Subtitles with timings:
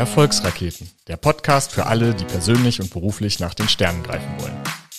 [0.00, 4.56] Erfolgsraketen, der Podcast für alle, die persönlich und beruflich nach den Sternen greifen wollen.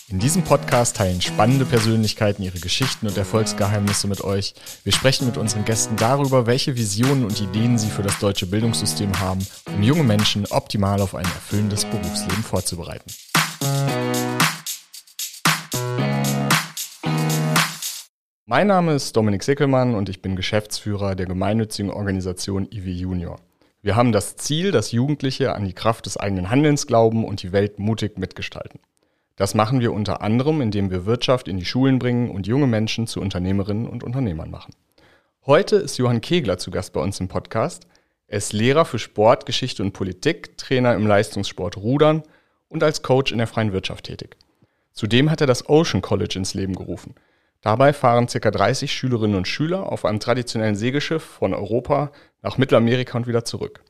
[0.10, 4.54] In diesem Podcast teilen spannende Persönlichkeiten ihre Geschichten und Erfolgsgeheimnisse mit euch.
[4.84, 9.20] Wir sprechen mit unseren Gästen darüber, welche Visionen und Ideen sie für das deutsche Bildungssystem
[9.20, 9.44] haben,
[9.76, 13.12] um junge Menschen optimal auf ein erfüllendes Berufsleben vorzubereiten.
[18.46, 23.40] Mein Name ist Dominik Sickelmann und ich bin Geschäftsführer der gemeinnützigen Organisation IW Junior.
[23.84, 27.52] Wir haben das Ziel, dass Jugendliche an die Kraft des eigenen Handelns glauben und die
[27.52, 28.80] Welt mutig mitgestalten.
[29.36, 33.08] Das machen wir unter anderem, indem wir Wirtschaft in die Schulen bringen und junge Menschen
[33.08, 34.76] zu Unternehmerinnen und Unternehmern machen.
[35.48, 37.88] Heute ist Johann Kegler zu Gast bei uns im Podcast.
[38.28, 42.22] Er ist Lehrer für Sport, Geschichte und Politik, Trainer im Leistungssport Rudern
[42.70, 44.38] und als Coach in der freien Wirtschaft tätig.
[44.94, 47.16] Zudem hat er das Ocean College ins Leben gerufen–
[47.62, 48.52] Dabei fahren ca.
[48.52, 52.12] 30 Schülerinnen und Schüler auf einem traditionellen Segelschiff von Europa
[52.42, 53.84] nach Mittelamerika und wieder zurück.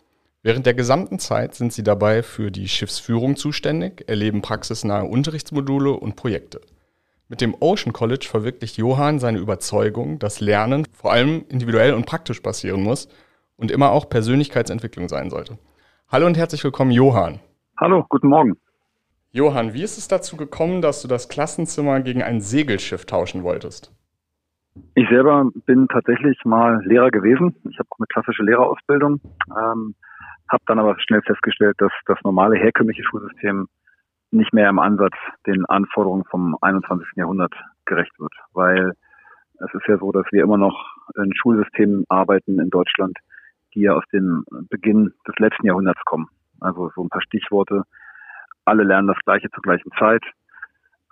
[0.44, 6.16] Während der gesamten Zeit sind sie dabei für die Schiffsführung zuständig, erleben praxisnahe Unterrichtsmodule und
[6.16, 6.62] Projekte.
[7.28, 12.42] Mit dem Ocean College verwirklicht Johann seine Überzeugung, dass Lernen vor allem individuell und praktisch
[12.42, 13.08] passieren muss
[13.56, 15.58] und immer auch Persönlichkeitsentwicklung sein sollte.
[16.10, 17.40] Hallo und herzlich willkommen, Johann.
[17.80, 18.58] Hallo, guten Morgen.
[19.32, 23.94] Johann, wie ist es dazu gekommen, dass du das Klassenzimmer gegen ein Segelschiff tauschen wolltest?
[24.96, 27.56] Ich selber bin tatsächlich mal Lehrer gewesen.
[27.70, 29.20] Ich habe eine klassische Lehrerausbildung,
[29.50, 29.96] ähm,
[30.50, 33.68] habe dann aber schnell festgestellt, dass das normale herkömmliche Schulsystem
[34.32, 37.06] nicht mehr im Ansatz den Anforderungen vom 21.
[37.16, 37.54] Jahrhundert
[37.86, 38.94] gerecht wird, weil
[39.60, 43.18] es ist ja so, dass wir immer noch in Schulsystemen arbeiten in Deutschland,
[43.74, 46.30] die ja aus dem Beginn des letzten Jahrhunderts kommen.
[46.62, 47.84] Also so ein paar Stichworte
[48.66, 50.24] alle lernen das Gleiche zur gleichen Zeit.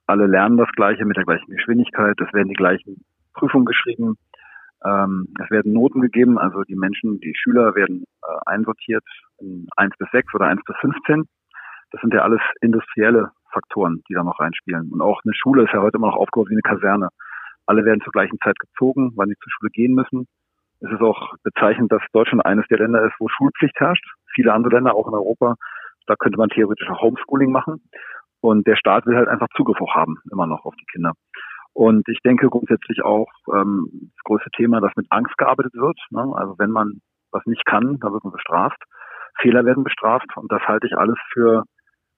[0.08, 2.20] Alle lernen das Gleiche mit der gleichen Geschwindigkeit.
[2.20, 4.18] Es werden die gleichen Prüfungen geschrieben.
[4.86, 6.38] Ähm, es werden Noten gegeben.
[6.38, 9.04] Also die Menschen, die Schüler werden äh, einsortiert
[9.40, 11.26] in 1 bis 6 oder 1 bis 15.
[11.92, 14.92] Das sind ja alles industrielle Faktoren, die da noch reinspielen.
[14.92, 17.10] Und auch eine Schule ist ja heute immer noch aufgebaut wie eine Kaserne.
[17.66, 20.28] Alle werden zur gleichen Zeit gezogen, wann sie zur Schule gehen müssen.
[20.82, 24.06] Es ist auch bezeichnend, dass Deutschland eines der Länder ist, wo Schulpflicht herrscht.
[24.34, 25.56] Viele andere Länder, auch in Europa,
[26.08, 27.84] da könnte man theoretisch auch Homeschooling machen.
[28.42, 31.14] Und der Staat will halt einfach Zugriff auch haben, immer noch auf die Kinder.
[31.80, 35.98] Und ich denke grundsätzlich auch ähm, das größte Thema, dass mit Angst gearbeitet wird.
[36.10, 36.30] Ne?
[36.36, 37.00] Also wenn man
[37.32, 38.84] was nicht kann, da wird man bestraft.
[39.40, 41.64] Fehler werden bestraft und das halte ich alles für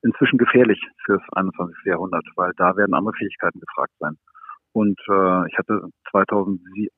[0.01, 1.77] inzwischen gefährlich fürs 21.
[1.85, 4.17] Jahrhundert, weil da werden andere Fähigkeiten gefragt sein.
[4.73, 6.89] Und äh, ich hatte 2008,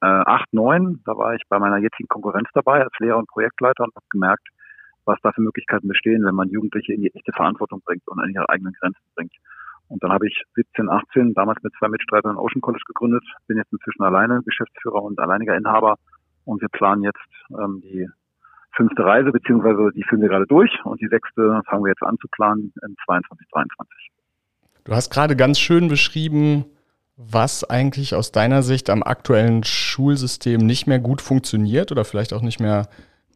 [0.53, 4.05] 2009, da war ich bei meiner jetzigen Konkurrenz dabei als Lehrer und Projektleiter und habe
[4.09, 4.47] gemerkt,
[5.03, 8.29] was da für Möglichkeiten bestehen, wenn man Jugendliche in die echte Verantwortung bringt und an
[8.29, 9.33] ihre eigenen Grenzen bringt.
[9.93, 13.71] Und dann habe ich 17, 18 damals mit zwei Mitstreitern Ocean College gegründet, bin jetzt
[13.71, 15.97] inzwischen alleine Geschäftsführer und alleiniger Inhaber.
[16.45, 17.19] Und wir planen jetzt
[17.51, 18.09] ähm, die
[18.75, 20.71] fünfte Reise, beziehungsweise die führen wir gerade durch.
[20.83, 24.09] Und die sechste fangen wir jetzt an zu planen in 22, 23.
[24.85, 26.65] Du hast gerade ganz schön beschrieben,
[27.15, 32.41] was eigentlich aus deiner Sicht am aktuellen Schulsystem nicht mehr gut funktioniert oder vielleicht auch
[32.41, 32.87] nicht mehr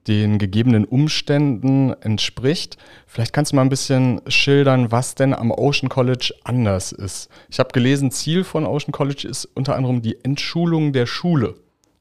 [0.08, 2.78] den gegebenen Umständen entspricht.
[3.08, 7.30] Vielleicht kannst du mal ein bisschen schildern, was denn am Ocean College anders ist.
[7.50, 11.56] Ich habe gelesen, Ziel von Ocean College ist unter anderem die Entschulung der Schule.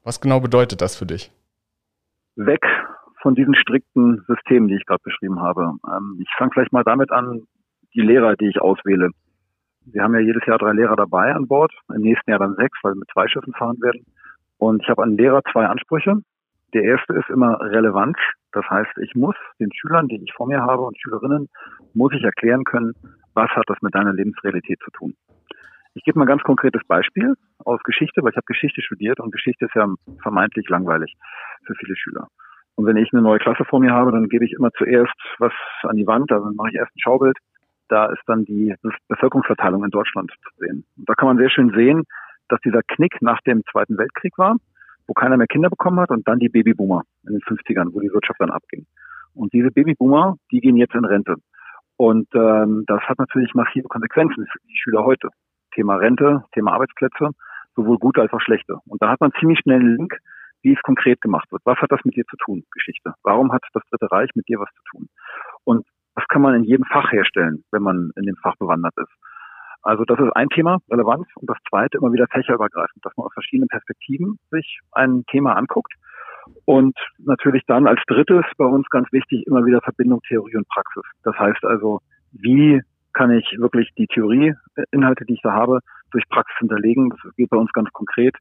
[0.04, 1.32] Was genau bedeutet das für dich?
[2.36, 2.64] Weg
[3.22, 5.72] von diesen strikten Systemen, die ich gerade beschrieben habe.
[5.90, 7.42] Ähm, ich fange vielleicht mal damit an,
[7.94, 9.10] die Lehrer, die ich auswähle.
[9.86, 12.78] Wir haben ja jedes Jahr drei Lehrer dabei an Bord, im nächsten Jahr dann sechs,
[12.82, 14.04] weil wir mit zwei Schiffen fahren werden.
[14.58, 16.22] Und ich habe an Lehrer zwei Ansprüche.
[16.74, 18.16] Der erste ist immer Relevanz.
[18.52, 21.48] Das heißt, ich muss den Schülern, die ich vor mir habe und Schülerinnen,
[21.94, 22.94] muss ich erklären können,
[23.34, 25.14] was hat das mit deiner Lebensrealität zu tun.
[25.94, 27.34] Ich gebe mal ein ganz konkretes Beispiel
[27.64, 29.86] aus Geschichte, weil ich habe Geschichte studiert und Geschichte ist ja
[30.22, 31.14] vermeintlich langweilig
[31.64, 32.28] für viele Schüler.
[32.74, 35.52] Und wenn ich eine neue Klasse vor mir habe, dann gebe ich immer zuerst was
[35.82, 37.38] an die Wand, also mache ich erst ein Schaubild.
[37.88, 38.74] Da ist dann die
[39.08, 40.84] Bevölkerungsverteilung in Deutschland zu sehen.
[40.98, 42.04] Und da kann man sehr schön sehen,
[42.48, 44.56] dass dieser Knick nach dem Zweiten Weltkrieg war
[45.06, 48.12] wo keiner mehr Kinder bekommen hat und dann die Babyboomer in den 50ern, wo die
[48.12, 48.86] Wirtschaft dann abging.
[49.34, 51.36] Und diese Babyboomer, die gehen jetzt in Rente.
[51.96, 55.28] Und ähm, das hat natürlich massive Konsequenzen für die Schüler heute.
[55.74, 57.30] Thema Rente, Thema Arbeitsplätze,
[57.74, 58.78] sowohl gute als auch schlechte.
[58.86, 60.18] Und da hat man ziemlich schnell einen Link,
[60.62, 61.62] wie es konkret gemacht wird.
[61.64, 63.14] Was hat das mit dir zu tun, Geschichte?
[63.22, 65.08] Warum hat das Dritte Reich mit dir was zu tun?
[65.64, 69.12] Und das kann man in jedem Fach herstellen, wenn man in dem Fach bewandert ist.
[69.86, 71.28] Also das ist ein Thema, Relevanz.
[71.36, 75.92] Und das zweite immer wieder fächerübergreifend, dass man aus verschiedenen Perspektiven sich ein Thema anguckt.
[76.64, 81.04] Und natürlich dann als drittes bei uns ganz wichtig immer wieder Verbindung Theorie und Praxis.
[81.22, 82.00] Das heißt also,
[82.32, 85.78] wie kann ich wirklich die Theorieinhalte, die ich da habe,
[86.10, 87.10] durch Praxis hinterlegen?
[87.10, 88.34] Das geht bei uns ganz konkret.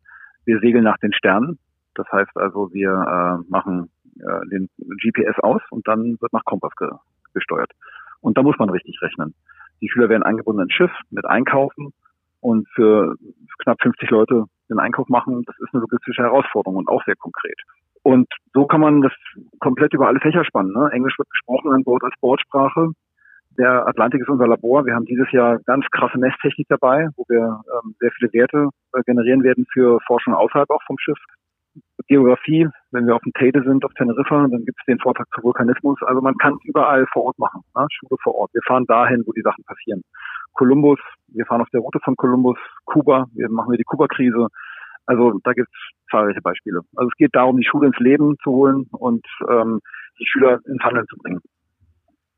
[0.45, 1.59] Wir segeln nach den Sternen.
[1.93, 4.67] Das heißt also, wir äh, machen äh, den
[5.03, 6.89] GPS aus und dann wird nach Kompass ge
[7.35, 7.71] gesteuert.
[8.21, 9.35] Und da muss man richtig rechnen.
[9.81, 11.93] Die Schüler werden eingebunden ins Schiff mit Einkaufen
[12.41, 13.15] und für
[13.59, 17.59] knapp 50 Leute den Einkauf machen, das ist eine logistische Herausforderung und auch sehr konkret.
[18.03, 19.13] Und so kann man das
[19.59, 20.73] komplett über alle Fächer spannen.
[20.73, 20.89] Ne?
[20.91, 22.91] Englisch wird gesprochen an Bord als Bordsprache.
[23.57, 24.85] Der Atlantik ist unser Labor.
[24.85, 29.01] Wir haben dieses Jahr ganz krasse Messtechnik dabei, wo wir ähm, sehr viele Werte äh,
[29.03, 31.17] generieren werden für Forschung außerhalb auch vom Schiff.
[32.07, 35.41] Geografie, wenn wir auf dem Teide sind, auf Teneriffa, dann gibt es den Vortrag zu
[35.43, 35.97] Vulkanismus.
[36.03, 37.87] Also man kann überall vor Ort machen, ne?
[37.91, 38.53] Schule vor Ort.
[38.53, 40.01] Wir fahren dahin, wo die Sachen passieren.
[40.53, 44.47] Kolumbus, wir fahren auf der Route von Kolumbus, Kuba, wir machen wir die Kuba-Krise.
[45.07, 46.81] Also da gibt es zahlreiche Beispiele.
[46.95, 49.81] Also es geht darum, die Schule ins Leben zu holen und ähm,
[50.19, 51.41] die Schüler ins Handeln zu bringen.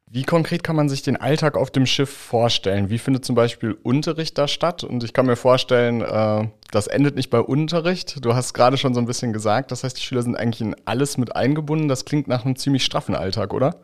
[0.09, 2.89] Wie konkret kann man sich den Alltag auf dem Schiff vorstellen?
[2.89, 4.86] Wie findet zum Beispiel Unterricht da statt?
[4.86, 8.24] Und ich kann mir vorstellen, äh, das endet nicht bei Unterricht.
[8.24, 10.75] Du hast gerade schon so ein bisschen gesagt, das heißt, die Schüler sind eigentlich in
[10.86, 11.89] alles mit eingebunden.
[11.89, 13.75] Das klingt nach einem ziemlich straffen Alltag, oder?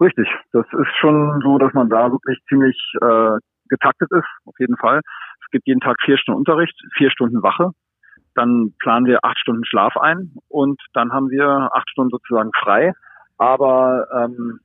[0.00, 3.36] Richtig, das ist schon so, dass man da wirklich ziemlich äh,
[3.68, 5.02] getaktet ist, auf jeden Fall.
[5.44, 7.72] Es gibt jeden Tag vier Stunden Unterricht, vier Stunden Wache.
[8.34, 12.94] Dann planen wir acht Stunden Schlaf ein und dann haben wir acht Stunden sozusagen frei.
[13.36, 14.60] Aber ähm,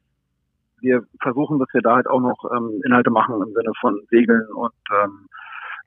[0.85, 4.47] wir versuchen, dass wir da halt auch noch ähm, Inhalte machen im Sinne von Segeln
[4.53, 5.27] und ähm,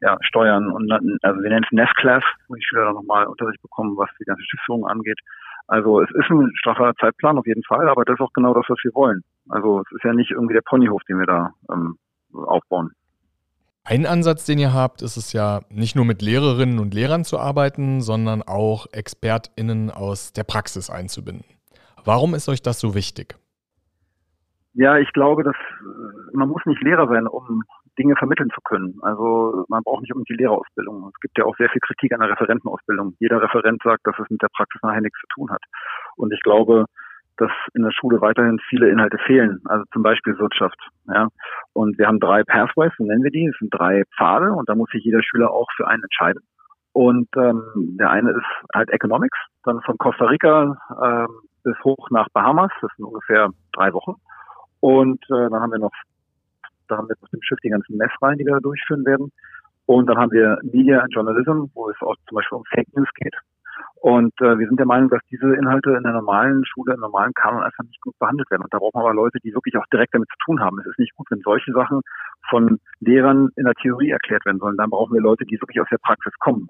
[0.00, 3.60] ja, Steuern und also wir nennen es Nest Class, wo die Schüler dann nochmal Unterricht
[3.62, 5.18] bekommen, was die ganze Schiffsführung angeht.
[5.66, 8.64] Also es ist ein straffer Zeitplan auf jeden Fall, aber das ist auch genau das,
[8.68, 9.22] was wir wollen.
[9.48, 11.98] Also es ist ja nicht irgendwie der Ponyhof, den wir da ähm,
[12.32, 12.92] aufbauen.
[13.84, 17.38] Ein Ansatz, den ihr habt, ist es ja nicht nur mit Lehrerinnen und Lehrern zu
[17.38, 21.46] arbeiten, sondern auch ExpertInnen aus der Praxis einzubinden.
[22.04, 23.36] Warum ist euch das so wichtig?
[24.74, 27.62] Ja, ich glaube, dass äh, man muss nicht Lehrer sein, um
[27.98, 28.98] Dinge vermitteln zu können.
[29.02, 31.10] Also man braucht nicht unbedingt die Lehrerausbildung.
[31.12, 33.14] Es gibt ja auch sehr viel Kritik an der Referentenausbildung.
[33.18, 35.62] Jeder Referent sagt, dass es mit der Praxis nachher nichts zu tun hat.
[36.16, 36.86] Und ich glaube,
[37.38, 40.78] dass in der Schule weiterhin viele Inhalte fehlen, also zum Beispiel Wirtschaft.
[41.06, 41.28] Ja.
[41.72, 43.46] Und wir haben drei Pathways, so nennen wir die.
[43.46, 46.42] Es sind drei Pfade und da muss sich jeder Schüler auch für einen entscheiden.
[46.92, 47.62] Und ähm,
[47.98, 51.28] der eine ist halt Economics, dann von Costa Rica ähm,
[51.62, 54.14] bis hoch nach Bahamas, das sind ungefähr drei Wochen.
[54.80, 55.92] Und äh, dann haben wir noch,
[56.88, 59.32] da haben wir auf dem Schiff die ganzen Messreihen, die wir da durchführen werden.
[59.86, 63.08] Und dann haben wir Media and Journalism, wo es auch zum Beispiel um Fake News
[63.14, 63.34] geht.
[64.00, 67.32] Und äh, wir sind der Meinung, dass diese Inhalte in der normalen Schule, im normalen
[67.34, 68.62] Kanon einfach nicht gut behandelt werden.
[68.62, 70.78] Und da braucht man aber Leute, die wirklich auch direkt damit zu tun haben.
[70.80, 72.02] Es ist nicht gut, wenn solche Sachen
[72.48, 74.76] von Lehrern in der Theorie erklärt werden sollen.
[74.76, 76.68] Dann brauchen wir Leute, die wirklich aus der Praxis kommen.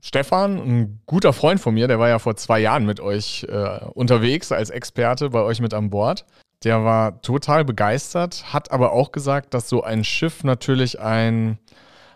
[0.00, 3.84] Stefan, ein guter Freund von mir, der war ja vor zwei Jahren mit euch äh,
[3.92, 6.24] unterwegs als Experte bei euch mit an Bord.
[6.64, 11.58] Der war total begeistert, hat aber auch gesagt, dass so ein Schiff natürlich ein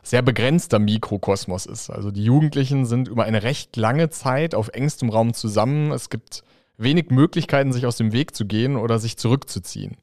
[0.02, 1.90] sehr begrenzter Mikrokosmos ist.
[1.90, 5.92] Also die Jugendlichen sind über eine recht lange Zeit auf engstem Raum zusammen.
[5.92, 6.42] Es gibt
[6.76, 9.96] wenig Möglichkeiten, sich aus dem Weg zu gehen oder sich zurückzuziehen.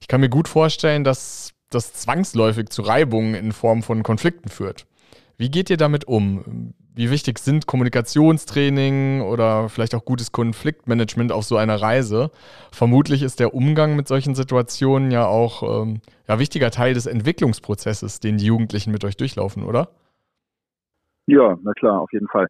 [0.00, 4.86] Ich kann mir gut vorstellen, dass das zwangsläufig zu Reibungen in Form von Konflikten führt.
[5.36, 6.74] Wie geht ihr damit um?
[6.94, 12.30] Wie wichtig sind Kommunikationstraining oder vielleicht auch gutes Konfliktmanagement auf so einer Reise?
[12.70, 18.20] Vermutlich ist der Umgang mit solchen Situationen ja auch ähm, ja, wichtiger Teil des Entwicklungsprozesses,
[18.20, 19.88] den die Jugendlichen mit euch durchlaufen, oder?
[21.26, 22.46] Ja, na klar, auf jeden Fall.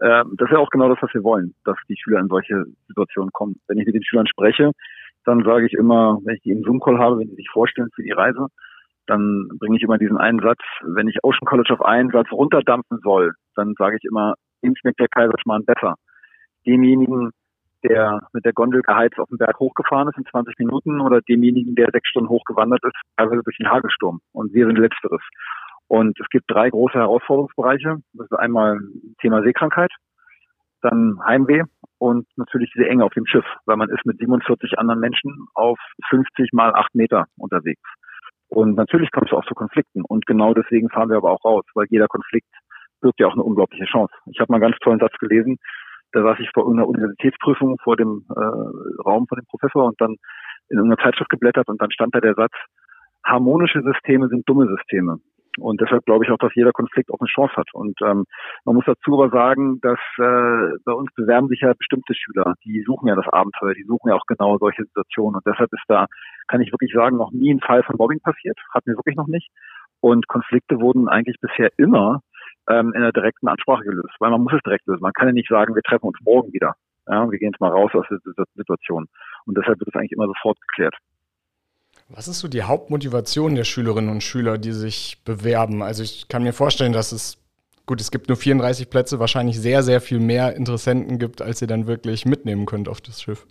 [0.00, 2.66] Ähm, das ist ja auch genau das, was wir wollen, dass die Schüler in solche
[2.86, 3.56] Situationen kommen.
[3.66, 4.72] Wenn ich mit den Schülern spreche,
[5.24, 8.02] dann sage ich immer, wenn ich die im Zoom-Call habe, wenn sie sich vorstellen für
[8.02, 8.46] die Reise,
[9.08, 13.00] dann bringe ich immer diesen einen Satz, wenn ich Ocean College auf einen Satz runterdampfen
[13.02, 15.94] soll, dann sage ich immer, ihm schmeckt der Kaiserschmarrn besser.
[16.66, 17.30] Demjenigen,
[17.82, 21.74] der mit der Gondel geheizt auf den Berg hochgefahren ist in 20 Minuten oder demjenigen,
[21.74, 24.20] der sechs Stunden hochgewandert ist, teilweise durch den Hagelsturm.
[24.32, 25.22] Und wir sind Letzteres.
[25.86, 27.96] Und es gibt drei große Herausforderungsbereiche.
[28.12, 28.78] Das ist einmal
[29.22, 29.90] Thema Seekrankheit,
[30.82, 31.62] dann Heimweh
[31.96, 35.78] und natürlich diese Enge auf dem Schiff, weil man ist mit 47 anderen Menschen auf
[36.10, 37.80] 50 mal 8 Meter unterwegs.
[38.48, 40.02] Und natürlich kommt es auch zu Konflikten.
[40.02, 42.48] Und genau deswegen fahren wir aber auch raus, weil jeder Konflikt
[43.00, 44.12] birgt ja auch eine unglaubliche Chance.
[44.26, 45.58] Ich habe mal einen ganz tollen Satz gelesen.
[46.12, 50.16] Da saß ich vor irgendeiner Universitätsprüfung vor dem äh, Raum von dem Professor und dann
[50.70, 52.52] in irgendeiner Zeitschrift geblättert und dann stand da der Satz,
[53.24, 55.18] harmonische Systeme sind dumme Systeme.
[55.60, 57.68] Und deshalb glaube ich auch, dass jeder Konflikt auch eine Chance hat.
[57.72, 58.24] Und ähm,
[58.64, 62.82] man muss dazu aber sagen, dass äh, bei uns bewerben sich ja bestimmte Schüler, die
[62.82, 65.36] suchen ja das Abenteuer, die suchen ja auch genau solche Situationen.
[65.36, 66.06] Und deshalb ist da,
[66.48, 68.58] kann ich wirklich sagen, noch nie ein Fall von Mobbing passiert.
[68.72, 69.50] Hatten wir wirklich noch nicht.
[70.00, 72.20] Und Konflikte wurden eigentlich bisher immer
[72.68, 75.02] ähm, in der direkten Ansprache gelöst, weil man muss es direkt lösen.
[75.02, 76.74] Man kann ja nicht sagen, wir treffen uns morgen wieder.
[77.06, 78.18] Ja, wir gehen jetzt mal raus aus der
[78.54, 79.06] Situation.
[79.46, 80.94] Und deshalb wird es eigentlich immer sofort geklärt.
[82.08, 85.82] Was ist so die Hauptmotivation der Schülerinnen und Schüler, die sich bewerben?
[85.82, 87.38] Also ich kann mir vorstellen, dass es
[87.88, 91.68] Gut, es gibt nur 34 Plätze, wahrscheinlich sehr, sehr viel mehr Interessenten gibt, als ihr
[91.68, 93.46] dann wirklich mitnehmen könnt auf das Schiff.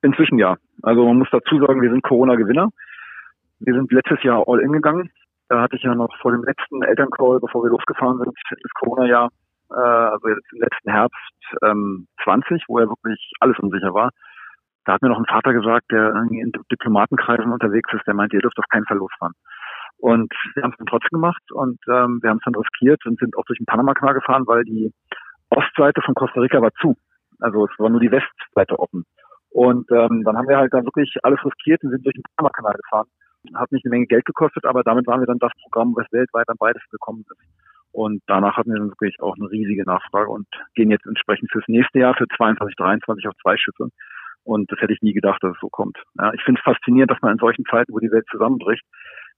[0.00, 0.56] Inzwischen ja.
[0.82, 2.70] Also man muss dazu sagen, wir sind Corona-Gewinner.
[3.60, 5.10] Wir sind letztes Jahr all in gegangen.
[5.50, 9.28] Da hatte ich ja noch vor dem letzten Elterncall, bevor wir losgefahren sind, das Corona-Jahr,
[9.70, 14.12] äh, also im letzten Herbst ähm, 20, wo ja wirklich alles unsicher war.
[14.84, 18.42] Da hat mir noch ein Vater gesagt, der in Diplomatenkreisen unterwegs ist, der meinte, ihr
[18.42, 19.34] dürft auf keinen Fall losfahren.
[19.98, 23.18] Und wir haben es dann trotzdem gemacht und ähm, wir haben es dann riskiert und
[23.20, 24.92] sind auch durch den Panama-Kanal gefahren, weil die
[25.50, 26.96] Ostseite von Costa Rica war zu.
[27.38, 29.04] Also es war nur die Westseite offen.
[29.50, 32.74] Und ähm, dann haben wir halt dann wirklich alles riskiert und sind durch den Panama-Kanal
[32.74, 33.06] gefahren
[33.54, 36.48] hat mich eine Menge Geld gekostet, aber damit waren wir dann das Programm, was weltweit
[36.48, 37.40] am weitesten gekommen ist.
[37.92, 41.68] Und danach hatten wir dann wirklich auch eine riesige Nachfrage und gehen jetzt entsprechend fürs
[41.68, 43.88] nächste Jahr, für 22, 23 auf zwei Schiffe.
[44.44, 45.96] Und das hätte ich nie gedacht, dass es so kommt.
[46.18, 48.82] Ja, ich finde es faszinierend, dass man in solchen Zeiten, wo die Welt zusammenbricht,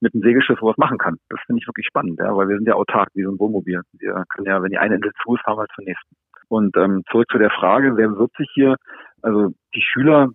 [0.00, 1.16] mit einem Segelschiff sowas machen kann.
[1.28, 3.82] Das finde ich wirklich spannend, ja, weil wir sind ja autark, wie so ein Wohnmobil.
[3.98, 6.16] Wir können ja, wenn die eine Insel zu ist, fahren wir zur nächsten.
[6.48, 8.76] Und ähm, zurück zu der Frage, wer bewirbt sich hier?
[9.22, 10.28] Also die Schüler,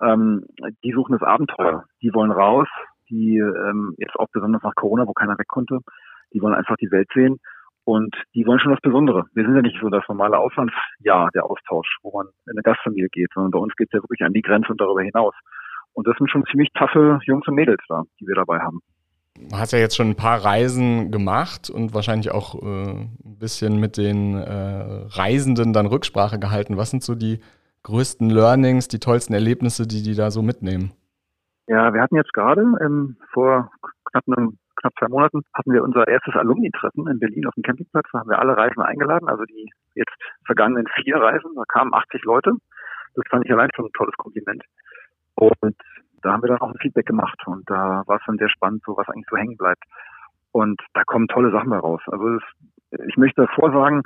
[0.00, 0.44] ähm,
[0.84, 1.84] die suchen das Abenteuer.
[2.02, 2.68] Die wollen raus,
[3.10, 5.80] die ähm, jetzt auch besonders nach Corona, wo keiner weg konnte,
[6.32, 7.38] die wollen einfach die Welt sehen
[7.86, 9.26] und die wollen schon das Besondere.
[9.32, 13.08] Wir sind ja nicht so das normale Auslandsjahr, der Austausch, wo man in eine Gastfamilie
[13.10, 15.34] geht, sondern bei uns geht es ja wirklich an die Grenze und darüber hinaus.
[15.92, 18.80] Und das sind schon ziemlich taffe Jungs und Mädels da, die wir dabei haben.
[19.36, 23.78] Du hast ja jetzt schon ein paar Reisen gemacht und wahrscheinlich auch äh, ein bisschen
[23.78, 26.76] mit den äh, Reisenden dann Rücksprache gehalten.
[26.76, 27.38] Was sind so die
[27.84, 30.90] größten Learnings, die tollsten Erlebnisse, die die da so mitnehmen?
[31.68, 33.70] Ja, wir hatten jetzt gerade ähm, vor
[34.10, 34.58] knapp einem
[35.06, 38.06] zwei Monaten hatten wir unser erstes Alumni-Treffen in Berlin auf dem Campingplatz.
[38.12, 40.12] Da haben wir alle Reisen eingeladen, also die jetzt
[40.44, 41.54] vergangenen vier Reisen.
[41.54, 42.52] Da kamen 80 Leute.
[43.14, 44.62] Das fand ich allein schon ein tolles Kompliment.
[45.34, 45.76] Und
[46.22, 48.82] da haben wir dann auch ein Feedback gemacht und da war es dann sehr spannend,
[48.84, 49.84] so was eigentlich so hängen bleibt.
[50.52, 52.00] Und da kommen tolle Sachen raus.
[52.06, 52.42] Also das,
[53.06, 54.02] ich möchte davor sagen,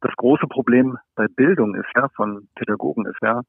[0.00, 3.42] das große Problem bei Bildung ist ja, von Pädagogen ist ja,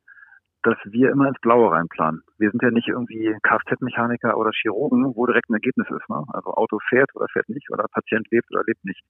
[0.63, 2.22] dass wir immer ins Blaue reinplanen.
[2.38, 6.10] Wir sind ja nicht irgendwie Kfz-Mechaniker oder Chirurgen, wo direkt ein Ergebnis ist.
[6.10, 6.24] Ne?
[6.30, 9.01] Also Auto fährt oder fährt nicht oder Patient lebt oder lebt nicht.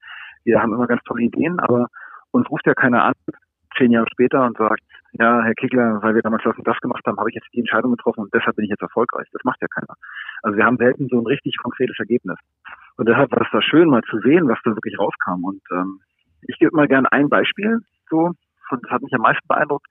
[0.44, 1.88] Wir haben immer ganz tolle Ideen, aber
[2.30, 3.14] uns ruft ja keiner an,
[3.76, 4.82] zehn Jahre später und sagt,
[5.12, 7.60] ja, Herr Kickler, weil wir damals das und das gemacht haben, habe ich jetzt die
[7.60, 9.28] Entscheidung getroffen und deshalb bin ich jetzt erfolgreich.
[9.32, 9.94] Das macht ja keiner.
[10.42, 12.38] Also wir haben selten so ein richtig konkretes Ergebnis.
[12.96, 15.44] Und deshalb war es da schön, mal zu sehen, was da wirklich rauskam.
[15.44, 16.00] Und ähm,
[16.42, 18.32] ich gebe mal gerne ein Beispiel, so,
[18.70, 19.86] das hat mich am meisten beeindruckt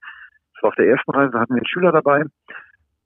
[0.62, 2.24] war auf der ersten Reise, hatten wir einen Schüler dabei,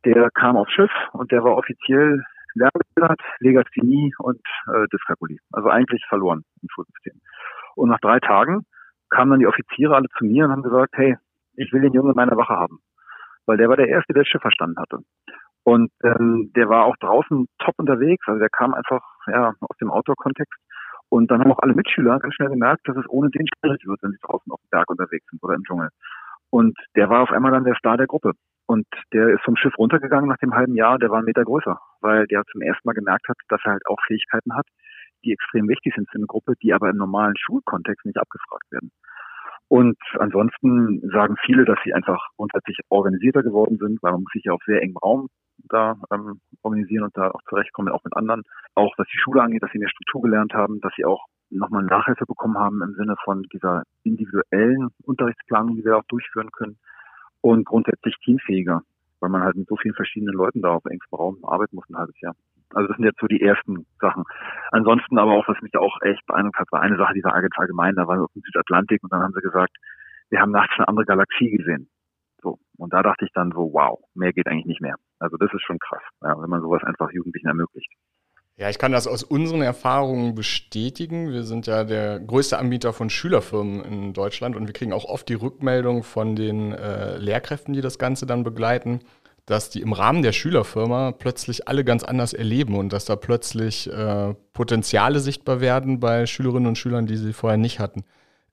[0.05, 2.23] der kam aufs Schiff und der war offiziell
[2.55, 4.41] Lernbehindert, Legasthenie und
[4.73, 5.39] äh, Dyskalkulie.
[5.51, 7.19] Also eigentlich verloren im Schulsystem.
[7.75, 8.65] Und nach drei Tagen
[9.09, 11.17] kamen dann die Offiziere alle zu mir und haben gesagt, hey,
[11.55, 12.79] ich will den Jungen in meiner Wache haben.
[13.45, 14.99] Weil der war der Erste, der das Schiff verstanden hatte.
[15.63, 18.23] Und ähm, der war auch draußen top unterwegs.
[18.27, 20.59] Also der kam einfach ja, aus dem Outdoor-Kontext.
[21.09, 24.01] Und dann haben auch alle Mitschüler ganz schnell gemerkt, dass es ohne den schwierig wird,
[24.01, 25.89] wenn sie draußen auf dem Berg unterwegs sind oder im Dschungel.
[26.49, 28.33] Und der war auf einmal dann der Star der Gruppe.
[28.67, 31.79] Und der ist vom Schiff runtergegangen nach dem halben Jahr, der war einen Meter größer,
[32.01, 34.65] weil der zum ersten Mal gemerkt hat, dass er halt auch Fähigkeiten hat,
[35.23, 38.91] die extrem wichtig sind für eine Gruppe, die aber im normalen Schulkontext nicht abgefragt werden.
[39.67, 44.43] Und ansonsten sagen viele, dass sie einfach grundsätzlich organisierter geworden sind, weil man muss sich
[44.45, 45.27] ja auf sehr engem Raum
[45.69, 48.43] da ähm, organisieren und da auch zurechtkommen, auch mit anderen.
[48.75, 51.83] Auch was die Schule angeht, dass sie mehr Struktur gelernt haben, dass sie auch nochmal
[51.83, 56.77] Nachhilfe bekommen haben im Sinne von dieser individuellen Unterrichtsplanung, die wir auch durchführen können
[57.41, 58.81] und grundsätzlich teamfähiger,
[59.19, 61.97] weil man halt mit so vielen verschiedenen Leuten da auf engstem Raum arbeiten muss ein
[61.97, 62.35] halbes Jahr.
[62.73, 64.23] Also das sind jetzt so die ersten Sachen.
[64.71, 67.95] Ansonsten aber auch, was mich auch echt beeindruckt hat, war eine Sache, die war allgemein,
[67.95, 69.75] da war wir auf dem Südatlantik und dann haben sie gesagt,
[70.29, 71.87] wir haben nachts eine andere Galaxie gesehen.
[72.41, 72.59] So.
[72.77, 74.95] Und da dachte ich dann so, wow, mehr geht eigentlich nicht mehr.
[75.19, 77.91] Also das ist schon krass, ja, wenn man sowas einfach Jugendlichen ermöglicht.
[78.57, 81.29] Ja, ich kann das aus unseren Erfahrungen bestätigen.
[81.31, 85.27] Wir sind ja der größte Anbieter von Schülerfirmen in Deutschland und wir kriegen auch oft
[85.27, 89.01] die Rückmeldung von den äh, Lehrkräften, die das Ganze dann begleiten,
[89.45, 93.91] dass die im Rahmen der Schülerfirma plötzlich alle ganz anders erleben und dass da plötzlich
[93.91, 98.05] äh, Potenziale sichtbar werden bei Schülerinnen und Schülern, die sie vorher nicht hatten.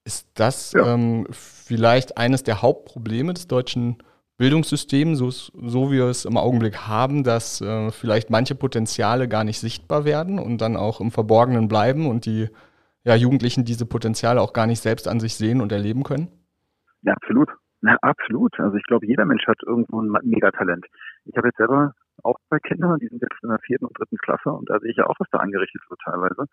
[0.05, 0.95] Ist das ja.
[0.95, 4.03] ähm, vielleicht eines der Hauptprobleme des deutschen
[4.43, 9.45] Bildungssystem, so, so wie wir es im Augenblick haben, dass äh, vielleicht manche Potenziale gar
[9.45, 12.49] nicht sichtbar werden und dann auch im Verborgenen bleiben und die
[13.05, 16.27] ja, Jugendlichen diese Potenziale auch gar nicht selbst an sich sehen und erleben können?
[17.03, 17.51] Ja, absolut.
[17.83, 18.59] Ja, absolut.
[18.59, 20.87] Also ich glaube, jeder Mensch hat irgendwo ein Megatalent.
[21.25, 21.95] Ich habe jetzt selber
[22.25, 24.91] auch zwei Kinder, die sind jetzt in der vierten und dritten Klasse und da sehe
[24.91, 26.47] ich ja auch, was da angerichtet wird teilweise.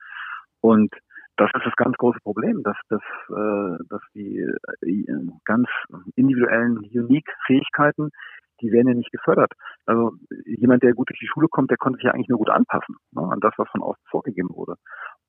[0.62, 0.94] Und
[1.40, 5.68] das ist das ganz große Problem, dass, dass, äh, dass die äh, ganz
[6.16, 8.10] individuellen Unique-Fähigkeiten,
[8.62, 9.54] die werden ja nicht gefördert.
[9.86, 10.12] Also
[10.46, 12.98] jemand, der gut durch die Schule kommt, der konnte sich ja eigentlich nur gut anpassen
[13.12, 14.76] ne, an das, was von außen vorgegeben wurde.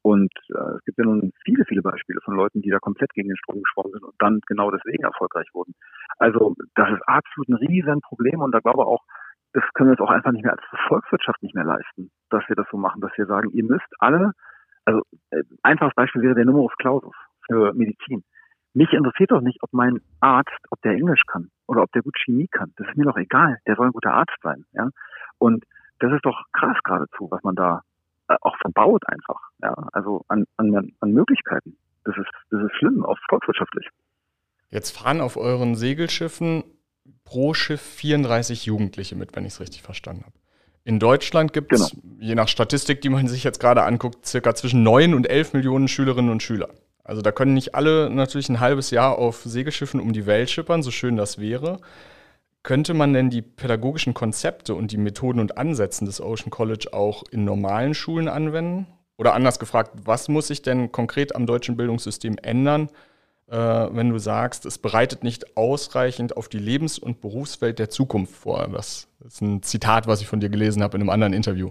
[0.02, 3.28] Und äh, es gibt ja nun viele, viele Beispiele von Leuten, die da komplett gegen
[3.28, 5.74] den Strom geschwommen sind und dann genau deswegen erfolgreich wurden.
[6.18, 9.04] Also das ist absolut ein Riesenproblem und da glaube ich auch,
[9.52, 12.56] das können wir uns auch einfach nicht mehr als Volkswirtschaft nicht mehr leisten, dass wir
[12.56, 14.32] das so machen, dass wir sagen, ihr müsst alle,
[14.90, 17.14] also äh, einfaches Beispiel wäre der Numerus Clausus
[17.46, 18.24] für Medizin.
[18.74, 22.16] Mich interessiert doch nicht, ob mein Arzt, ob der Englisch kann oder ob der gut
[22.24, 22.72] Chemie kann.
[22.76, 23.58] Das ist mir doch egal.
[23.66, 24.64] Der soll ein guter Arzt sein.
[24.72, 24.88] Ja?
[25.38, 25.64] Und
[25.98, 27.82] das ist doch krass geradezu, was man da
[28.28, 29.40] äh, auch verbaut einfach.
[29.60, 29.74] Ja?
[29.92, 31.76] Also an, an, an Möglichkeiten.
[32.04, 33.88] Das ist, das ist schlimm, auch volkswirtschaftlich.
[34.70, 36.62] Jetzt fahren auf euren Segelschiffen
[37.24, 40.34] pro Schiff 34 Jugendliche mit, wenn ich es richtig verstanden habe.
[40.84, 42.02] In Deutschland gibt es, genau.
[42.20, 45.88] je nach Statistik, die man sich jetzt gerade anguckt, circa zwischen 9 und 11 Millionen
[45.88, 46.70] Schülerinnen und Schüler.
[47.04, 50.82] Also da können nicht alle natürlich ein halbes Jahr auf Segelschiffen um die Welt schippern,
[50.82, 51.80] so schön das wäre.
[52.62, 57.24] Könnte man denn die pädagogischen Konzepte und die Methoden und Ansätze des Ocean College auch
[57.30, 58.86] in normalen Schulen anwenden?
[59.16, 62.88] Oder anders gefragt, was muss sich denn konkret am deutschen Bildungssystem ändern,
[63.50, 68.68] wenn du sagst, es bereitet nicht ausreichend auf die Lebens- und Berufswelt der Zukunft vor?
[68.72, 71.70] Das ist ein Zitat, was ich von dir gelesen habe in einem anderen Interview.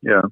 [0.00, 0.24] Ja,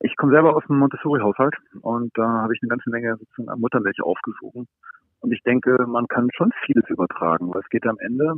[0.00, 4.02] ich komme selber aus dem Montessori-Haushalt und da habe ich eine ganze Menge sozusagen Muttermilch
[4.02, 4.66] aufgesogen.
[5.20, 8.36] Und ich denke, man kann schon vieles übertragen, weil es geht am Ende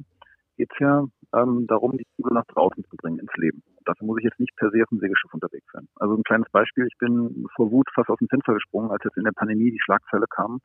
[0.57, 3.63] geht es ja ähm, darum, die Liebe nach draußen zu bringen ins Leben.
[3.85, 5.89] Dafür muss ich jetzt nicht per se auf dem Segelschiff unterwegs sein.
[5.97, 9.17] Also ein kleines Beispiel, ich bin vor Wut fast aus dem Fenster gesprungen, als jetzt
[9.17, 10.61] in der Pandemie die Schlagzeile kamen.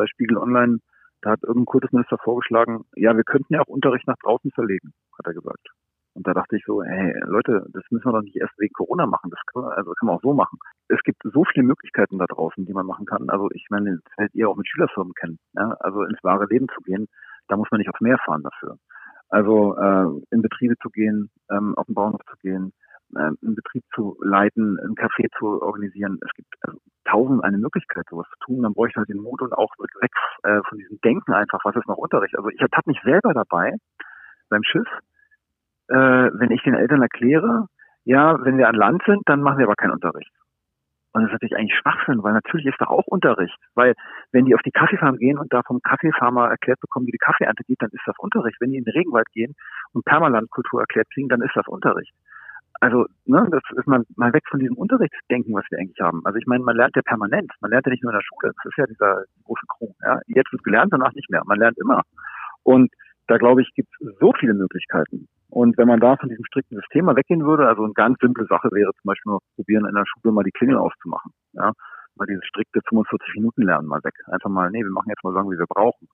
[0.00, 0.78] Bei Spiegel Online,
[1.20, 5.26] da hat irgendein Kultusminister vorgeschlagen, ja, wir könnten ja auch Unterricht nach draußen verlegen, hat
[5.26, 5.68] er gesagt.
[6.14, 9.04] Und da dachte ich so, hey, Leute, das müssen wir doch nicht erst wegen Corona
[9.04, 9.30] machen.
[9.30, 10.58] Das kann, also kann man auch so machen.
[10.88, 13.28] Es gibt so viele Möglichkeiten da draußen, die man machen kann.
[13.28, 15.38] Also ich meine, das werdet ihr auch mit Schülerfirmen kennen.
[15.52, 15.76] Ja?
[15.80, 17.06] Also ins wahre Leben zu gehen,
[17.48, 18.78] da muss man nicht aufs Meer fahren dafür.
[19.28, 22.72] Also äh, in Betriebe zu gehen, ähm, auf den Bauernhof zu gehen,
[23.16, 26.18] einen Betrieb zu leiten, ein Café zu organisieren.
[26.24, 28.62] Es gibt also, tausend eine Möglichkeit, sowas zu tun.
[28.62, 30.12] Dann bräuchte ich halt den Mut und auch weg
[30.42, 32.36] äh, von diesem Denken einfach, was ist noch Unterricht.
[32.36, 33.74] Also ich habe mich selber dabei
[34.48, 34.88] beim Schiff,
[35.88, 37.66] äh, wenn ich den Eltern erkläre,
[38.04, 40.30] ja, wenn wir an Land sind, dann machen wir aber keinen Unterricht.
[41.12, 43.56] Und das ist natürlich eigentlich Schwachsinn, weil natürlich ist da auch Unterricht.
[43.74, 43.94] Weil
[44.30, 47.64] wenn die auf die Kaffeefarm gehen und da vom Kaffeefarmer erklärt bekommen, wie die Kaffeeernte
[47.64, 48.60] geht, dann ist das Unterricht.
[48.60, 49.56] Wenn die in den Regenwald gehen
[49.92, 52.14] und Permalandkultur erklärt kriegen, dann ist das Unterricht.
[52.80, 56.22] Also, ne, das ist man mal weg von diesem Unterrichtsdenken, was wir eigentlich haben.
[56.24, 57.52] Also ich meine, man lernt ja permanent.
[57.60, 58.52] Man lernt ja nicht nur in der Schule.
[58.56, 59.94] Das ist ja dieser große Krug.
[60.02, 60.20] Ja?
[60.26, 61.42] Jetzt wird gelernt, danach nicht mehr.
[61.44, 62.02] Man lernt immer.
[62.62, 62.90] Und
[63.26, 65.28] da glaube ich, gibt es so viele Möglichkeiten.
[65.50, 68.46] Und wenn man da von diesem strikten System mal weggehen würde, also eine ganz simple
[68.46, 71.32] Sache wäre zum Beispiel nur probieren, in der Schule mal die Klingel auszumachen.
[71.52, 71.72] Ja,
[72.16, 74.14] mal dieses strikte 45 Minuten lernen mal weg.
[74.26, 76.08] Einfach mal, nee, wir machen jetzt mal sagen, wie wir brauchen.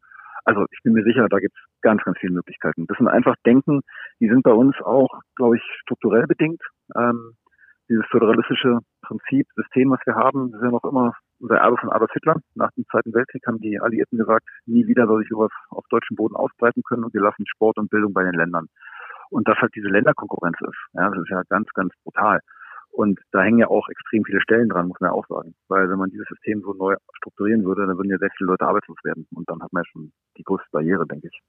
[0.44, 2.87] Also ich bin mir sicher, da gibt es ganz, ganz viele Möglichkeiten.
[2.87, 3.81] Das sind einfach Denken,
[4.20, 6.62] die sind bei uns auch, glaube ich, strukturell bedingt.
[6.96, 7.33] Ähm,
[7.88, 11.90] dieses föderalistische Prinzip, System, was wir haben, das ist ja noch immer unser Erbe von
[11.90, 12.37] Adolf Hitler.
[12.55, 16.16] Nach dem Zweiten Weltkrieg haben die Alliierten gesagt, nie wieder soll sich sowas auf deutschem
[16.16, 18.66] Boden ausbreiten können und wir lassen Sport und Bildung bei den Ländern
[19.31, 20.79] und dass halt diese Länderkonkurrenz ist.
[20.94, 22.40] Ja, das ist ja ganz, ganz brutal.
[22.96, 25.54] Und da hängen ja auch extrem viele Stellen dran, muss man ja auch sagen.
[25.68, 28.66] Weil wenn man dieses System so neu strukturieren würde, dann würden ja sehr viele Leute
[28.66, 29.26] arbeitslos werden.
[29.35, 31.42] Und dann hat man ja schon die größte Barriere, denke ich.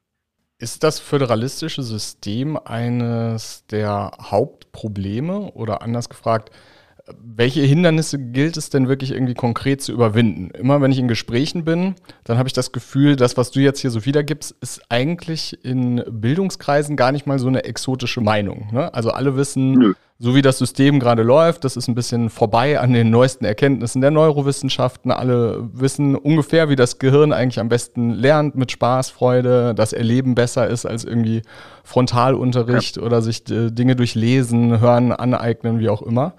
[0.59, 6.51] Ist das föderalistische System eines der Hauptprobleme oder anders gefragt,
[7.21, 10.49] welche Hindernisse gilt es denn wirklich irgendwie konkret zu überwinden?
[10.51, 13.79] Immer wenn ich in Gesprächen bin, dann habe ich das Gefühl, das, was du jetzt
[13.79, 18.69] hier so wiedergibst, ist eigentlich in Bildungskreisen gar nicht mal so eine exotische Meinung.
[18.73, 18.93] Ne?
[18.93, 19.93] Also alle wissen, Nö.
[20.19, 24.01] so wie das System gerade läuft, das ist ein bisschen vorbei an den neuesten Erkenntnissen
[24.01, 25.11] der Neurowissenschaften.
[25.11, 30.35] Alle wissen ungefähr, wie das Gehirn eigentlich am besten lernt, mit Spaß, Freude, das Erleben
[30.35, 31.41] besser ist als irgendwie
[31.85, 33.03] Frontalunterricht ja.
[33.03, 36.33] oder sich äh, Dinge durch Lesen, Hören, aneignen, wie auch immer.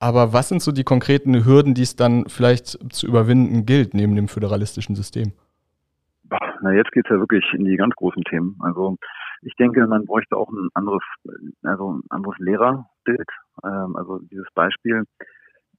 [0.00, 4.14] Aber was sind so die konkreten Hürden, die es dann vielleicht zu überwinden gilt, neben
[4.14, 5.32] dem föderalistischen System?
[6.60, 8.56] Na, jetzt geht's ja wirklich in die ganz großen Themen.
[8.60, 8.96] Also
[9.42, 11.02] ich denke, man bräuchte auch ein anderes,
[11.62, 13.28] also ein anderes Lehrerbild.
[13.64, 15.04] Ähm, also dieses Beispiel.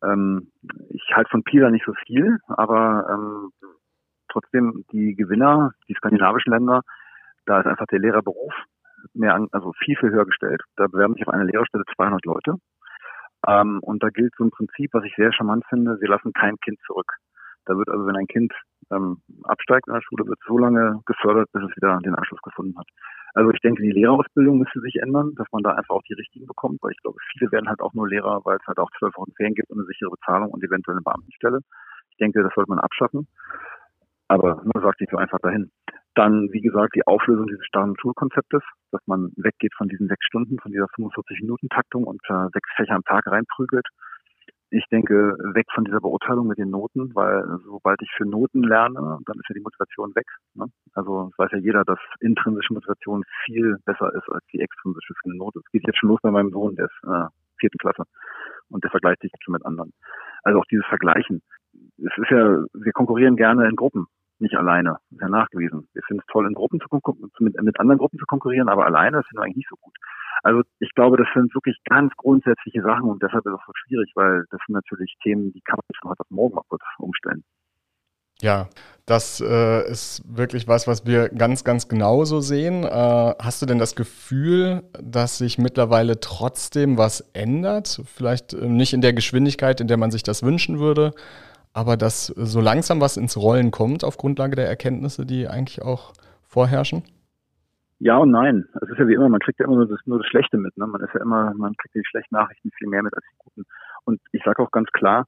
[0.02, 0.52] Ähm,
[0.90, 3.52] ich halte von Pisa nicht so viel, aber ähm,
[4.30, 6.82] trotzdem die Gewinner, die skandinavischen Länder,
[7.46, 8.54] da ist einfach der Lehrerberuf
[9.14, 10.62] mehr, also viel, viel höher gestellt.
[10.78, 12.56] Da bewerben sich auf eine Lehrerstelle 200 Leute.
[13.48, 16.58] Ähm, und da gilt so ein Prinzip, was ich sehr charmant finde, sie lassen kein
[16.58, 17.12] Kind zurück.
[17.66, 18.52] Da wird also, wenn ein Kind
[18.92, 22.78] ähm, absteigt in der Schule, wird so lange gefördert, bis es wieder den Anschluss gefunden
[22.78, 22.88] hat.
[23.36, 26.48] Also ich denke, die Lehrerausbildung müsste sich ändern, dass man da einfach auch die richtigen
[26.48, 29.16] bekommt, weil ich glaube, viele werden halt auch nur Lehrer, weil es halt auch zwölf
[29.18, 31.60] Wochen Ferien gibt und eine sichere Bezahlung und eventuell eine Beamtenstelle.
[32.10, 33.28] Ich denke, das sollte man abschaffen.
[34.28, 35.72] Aber nur sagt nicht so einfach dahin.
[36.20, 40.60] Dann, wie gesagt, die Auflösung dieses starren Schulkonzeptes, dass man weggeht von diesen sechs Stunden,
[40.60, 43.88] von dieser 45-Minuten-Taktung und äh, sechs Fächer am Tag reinprügelt.
[44.70, 49.00] ich denke, weg von dieser Beurteilung mit den Noten, weil sobald ich für Noten lerne,
[49.00, 50.28] dann ist ja die Motivation weg.
[50.56, 50.66] Ne?
[50.94, 55.38] Also weiß ja jeder, dass intrinsische Motivation viel besser ist als die extrinsische für eine
[55.38, 55.62] Note.
[55.64, 57.28] Es geht jetzt schon los bei meinem Sohn, der ist äh,
[57.62, 58.04] vierten Klasse
[58.68, 59.94] und der vergleicht sich jetzt schon mit anderen.
[60.44, 61.42] Also auch dieses Vergleichen.
[61.98, 64.08] Es ist ja, wir konkurrieren gerne in Gruppen,
[64.42, 64.98] nicht alleine.
[65.10, 65.88] Das ist ja nachgewiesen.
[65.94, 66.88] Wir finden es toll, in Gruppen zu
[67.40, 69.96] mit, mit anderen Gruppen zu konkurrieren, aber alleine finden wir eigentlich nicht so gut.
[70.44, 74.12] Also ich glaube, das sind wirklich ganz grundsätzliche Sachen und deshalb ist es so schwierig,
[74.16, 77.44] weil das sind natürlich Themen, die kann man von heute auf morgen mal kurz umstellen.
[78.42, 78.70] Ja,
[79.06, 82.86] das äh, ist wirklich was, was wir ganz, ganz genauso sehen.
[82.86, 88.02] Äh, hast du denn das Gefühl, dass sich mittlerweile trotzdem was ändert?
[88.06, 91.12] Vielleicht äh, nicht in der Geschwindigkeit, in der man sich das wünschen würde,
[91.74, 96.14] aber dass so langsam was ins Rollen kommt auf Grundlage der Erkenntnisse, die eigentlich auch
[96.48, 97.04] vorherrschen?
[98.00, 98.66] Ja und nein.
[98.82, 100.76] Es ist ja wie immer, man kriegt ja immer nur das, nur das Schlechte mit.
[100.78, 100.88] Ne?
[100.88, 103.64] Man ist ja immer, man kriegt die schlechten Nachrichten viel mehr mit als die guten.
[104.06, 105.26] Und ich sage auch ganz klar,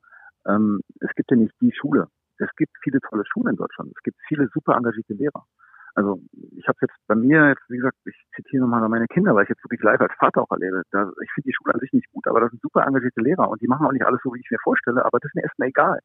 [0.47, 2.07] ähm, es gibt ja nicht die Schule.
[2.37, 3.91] Es gibt viele tolle Schulen in Deutschland.
[3.95, 5.45] Es gibt viele super engagierte Lehrer.
[5.93, 6.21] Also
[6.55, 9.49] ich habe jetzt bei mir, jetzt, wie gesagt, ich zitiere nochmal meine Kinder, weil ich
[9.49, 10.83] jetzt wirklich live als Vater auch erlebe.
[10.91, 13.49] Da, ich finde die Schule an sich nicht gut, aber das sind super engagierte Lehrer
[13.49, 15.43] und die machen auch nicht alles so, wie ich mir vorstelle, aber das ist mir
[15.43, 15.99] erstmal egal.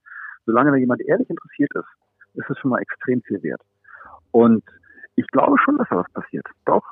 [0.47, 1.89] Solange da jemand ehrlich interessiert ist,
[2.35, 3.61] ist es schon mal extrem viel wert.
[4.31, 4.65] Und
[5.17, 6.47] ich glaube schon, dass da was passiert.
[6.65, 6.85] Doch.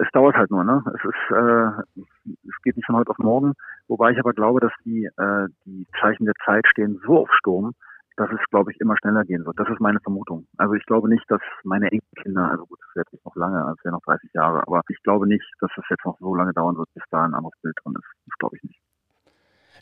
[0.00, 0.82] Es dauert halt nur, ne?
[0.86, 3.52] Es ist, äh, es geht nicht von heute auf morgen.
[3.86, 7.72] Wobei ich aber glaube, dass die, äh, die Zeichen der Zeit stehen so auf Sturm,
[8.16, 9.58] dass es, glaube ich, immer schneller gehen wird.
[9.60, 10.48] Das ist meine Vermutung.
[10.56, 13.76] Also ich glaube nicht, dass meine Enkelkinder, also gut, das wird jetzt noch lange, also
[13.84, 16.76] wäre noch 30 Jahre, aber ich glaube nicht, dass es jetzt noch so lange dauern
[16.76, 18.10] wird, bis da ein anderes Bild drin ist.
[18.26, 18.80] Das glaube ich nicht.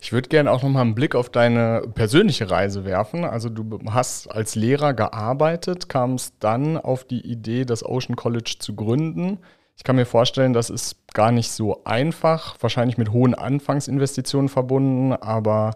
[0.05, 3.25] Ich würde gerne auch nochmal einen Blick auf deine persönliche Reise werfen.
[3.25, 8.77] Also du hast als Lehrer gearbeitet, kamst dann auf die Idee, das Ocean College zu
[8.77, 9.39] gründen.
[9.79, 15.15] Ich kann mir vorstellen, das ist gar nicht so einfach, wahrscheinlich mit hohen Anfangsinvestitionen verbunden,
[15.15, 15.71] aber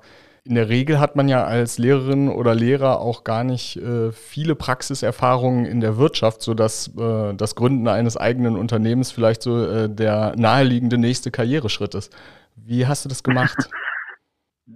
[0.45, 4.55] in der Regel hat man ja als Lehrerin oder Lehrer auch gar nicht äh, viele
[4.55, 10.35] Praxiserfahrungen in der Wirtschaft, sodass äh, das Gründen eines eigenen Unternehmens vielleicht so äh, der
[10.37, 12.15] naheliegende nächste Karriereschritt ist.
[12.57, 13.57] Wie hast du das gemacht?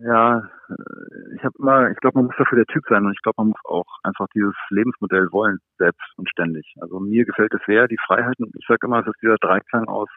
[0.00, 0.38] Ja,
[0.70, 3.36] äh, ich habe immer, ich glaube, man muss dafür der Typ sein und ich glaube,
[3.38, 6.74] man muss auch einfach dieses Lebensmodell wollen, selbst und ständig.
[6.80, 8.50] Also mir gefällt es sehr, die Freiheiten.
[8.58, 10.08] Ich sage immer, es ist dieser Dreiklang aus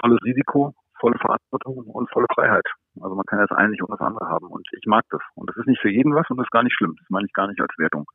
[0.00, 2.66] volles Risiko, volle Verantwortung und volle Freiheit.
[3.00, 5.22] Also man kann das eine nicht ohne das andere haben und ich mag das.
[5.34, 6.94] Und das ist nicht für jeden was und das ist gar nicht schlimm.
[6.98, 8.06] Das meine ich gar nicht als Wertung.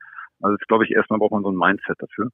[0.42, 2.30] Also das glaube ich, erstmal braucht man so ein Mindset dafür.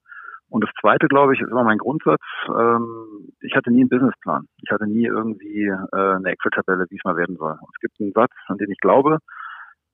[0.53, 2.21] Und das Zweite, glaube ich, ist immer mein Grundsatz.
[2.47, 4.45] Ähm, ich hatte nie einen Businessplan.
[4.61, 7.53] Ich hatte nie irgendwie äh, eine Excel-Tabelle, wie es mal werden soll.
[7.53, 9.17] Und es gibt einen Satz, an den ich glaube,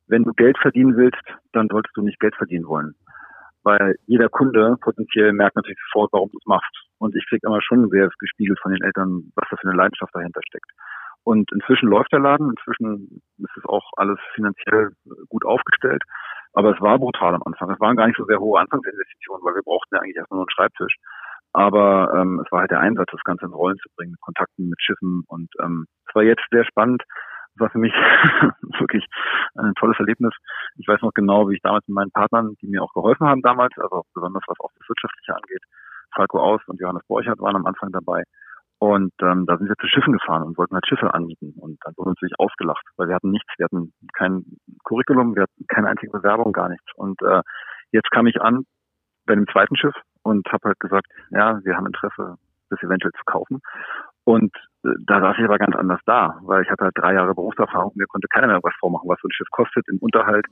[0.07, 2.95] wenn du Geld verdienen willst, dann solltest du nicht Geld verdienen wollen.
[3.63, 6.75] Weil jeder Kunde potenziell merkt natürlich sofort, warum du es machst.
[6.97, 10.13] Und ich kriege immer schon sehr gespiegelt von den Eltern, was da für eine Leidenschaft
[10.13, 10.69] dahinter steckt.
[11.23, 14.91] Und inzwischen läuft der Laden, inzwischen ist es auch alles finanziell
[15.29, 16.03] gut aufgestellt.
[16.53, 17.69] Aber es war brutal am Anfang.
[17.71, 20.45] Es waren gar nicht so sehr hohe Anfangsinvestitionen, weil wir brauchten ja eigentlich erstmal nur
[20.45, 20.95] einen Schreibtisch.
[21.53, 24.69] Aber ähm, es war halt der Einsatz, das Ganze in Rollen zu bringen, mit Kontakten,
[24.69, 25.23] mit Schiffen.
[25.27, 27.03] Und ähm, es war jetzt sehr spannend.
[27.55, 27.93] Es war für mich
[28.79, 29.05] wirklich
[29.55, 30.33] ein tolles Erlebnis.
[30.77, 33.41] Ich weiß noch genau, wie ich damals mit meinen Partnern, die mir auch geholfen haben
[33.41, 35.63] damals, also besonders was auch das Wirtschaftliche angeht,
[36.15, 38.23] Falco Aus und Johannes Borchert waren am Anfang dabei.
[38.79, 41.53] Und ähm, da sind wir zu Schiffen gefahren und wollten halt Schiffe anmieten.
[41.59, 44.45] Und dann wurden uns natürlich ausgelacht, weil wir hatten nichts, wir hatten kein
[44.85, 46.85] Curriculum, wir hatten keine einzige Bewerbung, gar nichts.
[46.95, 47.41] Und äh,
[47.91, 48.63] jetzt kam ich an
[49.25, 52.35] bei dem zweiten Schiff und habe halt gesagt, ja, wir haben Interesse,
[52.69, 53.59] das eventuell zu kaufen.
[54.23, 57.35] Und äh, da saß ich aber ganz anders da, weil ich hatte halt drei Jahre
[57.35, 60.45] Berufserfahrung, mir konnte keiner mehr was vormachen, was so ein Schiff kostet im Unterhalt.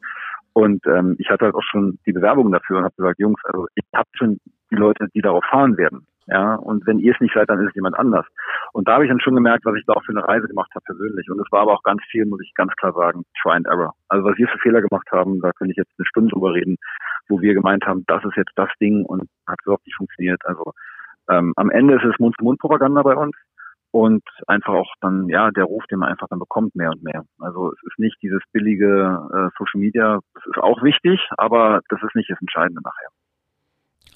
[0.54, 3.68] Und ähm, ich hatte halt auch schon die Bewerbung dafür und habe gesagt, Jungs, also
[3.76, 4.40] ich habe schon
[4.72, 6.08] die Leute, die darauf fahren werden.
[6.28, 8.26] Ja, und wenn ihr es nicht seid, dann ist es jemand anders.
[8.74, 10.70] Und da habe ich dann schon gemerkt, was ich da auch für eine Reise gemacht
[10.76, 11.30] habe persönlich.
[11.30, 13.94] Und es war aber auch ganz viel, muss ich ganz klar sagen, Try and Error.
[14.10, 16.76] Also was wir für Fehler gemacht haben, da könnte ich jetzt eine Stunde drüber reden,
[17.30, 20.42] wo wir gemeint haben, das ist jetzt das Ding und hat überhaupt nicht funktioniert.
[20.46, 20.74] Also
[21.30, 23.36] ähm, am Ende ist es Mund-zu-Mund-Propaganda bei uns
[23.92, 27.24] und einfach auch dann, ja, der Ruf, den man einfach dann bekommt, mehr und mehr.
[27.40, 28.86] Also es ist nicht dieses billige
[29.32, 33.10] äh, Social Media, das ist auch wichtig, aber das ist nicht das Entscheidende nachher.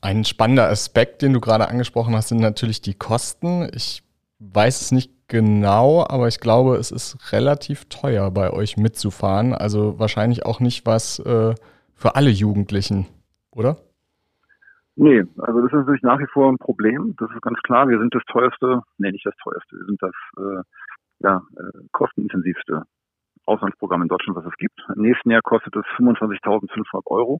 [0.01, 3.69] Ein spannender Aspekt, den du gerade angesprochen hast, sind natürlich die Kosten.
[3.73, 4.03] Ich
[4.39, 9.53] weiß es nicht genau, aber ich glaube, es ist relativ teuer bei euch mitzufahren.
[9.53, 11.53] Also wahrscheinlich auch nicht was äh,
[11.93, 13.05] für alle Jugendlichen,
[13.51, 13.77] oder?
[14.95, 17.15] Nee, also das ist natürlich nach wie vor ein Problem.
[17.17, 17.87] Das ist ganz klar.
[17.87, 20.63] Wir sind das teuerste, nee, nicht das teuerste, wir sind das äh,
[21.19, 22.83] ja, äh, kostenintensivste
[23.45, 24.79] Auslandsprogramm in Deutschland, was es gibt.
[24.95, 27.37] Im nächsten Jahr kostet es 25.500 Euro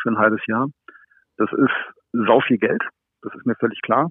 [0.00, 0.68] für ein halbes Jahr.
[1.38, 1.72] Das ist
[2.12, 2.82] sau viel Geld,
[3.22, 4.10] das ist mir völlig klar.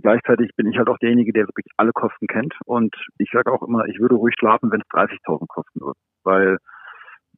[0.00, 2.54] gleichzeitig bin ich halt auch derjenige, der wirklich alle Kosten kennt.
[2.66, 5.98] Und ich sage auch immer, ich würde ruhig schlafen, wenn es 30.000 kosten würde.
[6.24, 6.58] Weil,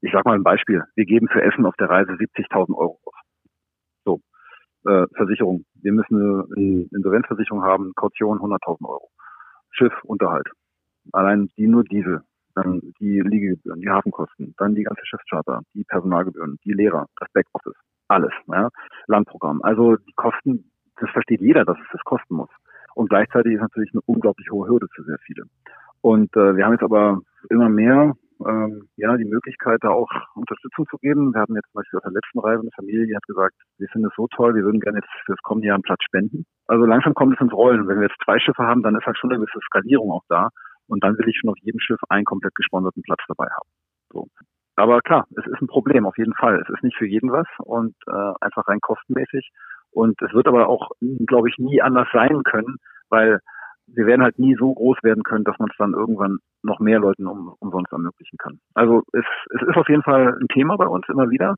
[0.03, 3.14] ich sage mal ein Beispiel, wir geben für Essen auf der Reise 70.000 Euro aus.
[4.05, 4.21] So,
[4.90, 5.64] äh, Versicherung.
[5.83, 6.17] Wir müssen
[6.57, 9.11] eine Insolvenzversicherung haben, Kaution 100.000 Euro.
[9.71, 10.49] Schiff, Unterhalt.
[11.12, 12.23] Allein die nur Diesel.
[12.55, 17.75] Dann die Liegegebühren, die Hafenkosten, dann die ganze Schiffscharter, die Personalgebühren, die Lehrer, das Backoffice,
[18.09, 18.33] alles.
[18.47, 18.69] Ja?
[19.07, 19.62] Landprogramm.
[19.62, 22.51] Also die Kosten das versteht jeder, dass es das kosten muss.
[22.95, 25.45] Und gleichzeitig ist natürlich eine unglaublich hohe Hürde für sehr viele.
[26.01, 28.14] Und äh, wir haben jetzt aber immer mehr
[28.47, 31.35] ähm, ja die Möglichkeit, da auch Unterstützung zu geben.
[31.35, 33.88] Wir hatten jetzt zum Beispiel auf der letzten Reise eine Familie, die hat gesagt, wir
[33.88, 36.45] finden es so toll, wir würden gerne jetzt für das kommende Jahr einen Platz spenden.
[36.67, 37.88] Also langsam kommt es ins Rollen.
[37.88, 40.51] Wenn wir jetzt zwei Schiffe haben, dann ist halt schon eine gewisse Skalierung auch da.
[40.87, 43.69] Und dann will ich schon auf jedem Schiff einen komplett gesponserten Platz dabei haben.
[44.12, 44.29] So.
[44.77, 46.61] Aber klar, es ist ein Problem auf jeden Fall.
[46.61, 49.51] Es ist nicht für jeden was und äh, einfach rein kostenmäßig.
[49.91, 50.91] Und es wird aber auch,
[51.27, 52.77] glaube ich, nie anders sein können,
[53.09, 53.39] weil
[53.87, 56.99] wir werden halt nie so groß werden können, dass man es dann irgendwann noch mehr
[56.99, 58.59] Leuten um, umsonst ermöglichen kann.
[58.75, 61.55] Also es, es ist auf jeden Fall ein Thema bei uns immer wieder.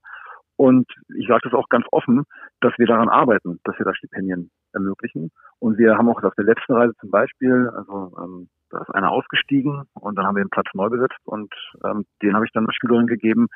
[0.57, 2.25] Und ich sage das auch ganz offen,
[2.61, 5.31] dass wir daran arbeiten, dass wir da Stipendien ermöglichen.
[5.59, 9.11] Und wir haben auch auf der letzten Reise zum Beispiel, also ähm, da ist einer
[9.11, 11.53] ausgestiegen und dann haben wir den Platz neu besetzt und
[11.85, 13.49] ähm, den habe ich dann einer Schülerin gegeben,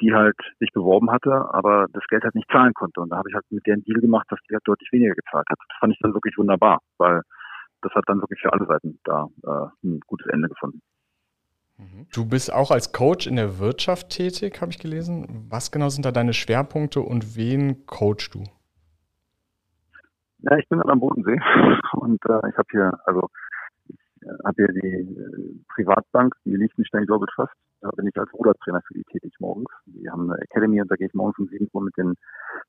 [0.00, 3.00] die halt sich beworben hatte, aber das Geld halt nicht zahlen konnte.
[3.00, 5.14] Und da habe ich halt mit der einen Deal gemacht, dass die halt deutlich weniger
[5.14, 5.58] gezahlt hat.
[5.68, 7.22] Das fand ich dann wirklich wunderbar, weil
[7.82, 10.80] das hat dann wirklich für alle Seiten da äh, ein gutes Ende gefunden.
[11.78, 12.06] Mhm.
[12.12, 15.46] Du bist auch als Coach in der Wirtschaft tätig, habe ich gelesen.
[15.48, 18.44] Was genau sind da deine Schwerpunkte und wen coachst du?
[20.38, 21.40] Ja, ich bin am Bodensee
[21.92, 23.28] und äh, ich habe hier, also
[24.44, 27.52] habe hier die äh, Privatbank, die Liechtenstein Global Trust.
[27.80, 29.68] Da bin ich als Rudertrainer für die tätig morgens.
[29.86, 32.14] Die haben eine Academy und da gehe ich morgens um 7 Uhr mit den